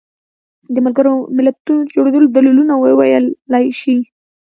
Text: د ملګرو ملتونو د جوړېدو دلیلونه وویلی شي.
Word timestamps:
د 0.73 0.75
ملګرو 0.85 1.13
ملتونو 1.37 1.81
د 1.83 1.89
جوړېدو 1.95 2.31
دلیلونه 2.35 2.73
وویلی 2.77 3.67
شي. 3.79 3.97